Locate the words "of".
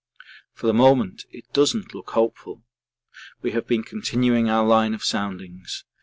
4.95-5.03